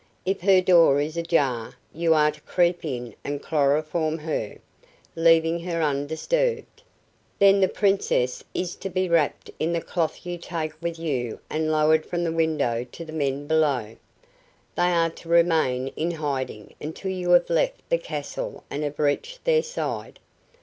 [0.25, 4.57] If her door is ajar, you are to creep in and chloroform her,
[5.15, 6.81] leaving her undisturbed.
[7.37, 11.71] Then the Princess is to be wrapped in the cloth you take with you and
[11.71, 13.95] lowered from the window to the men below.
[14.73, 19.45] They are to remain in hiding until you have left the castle and have reached
[19.45, 20.17] their side.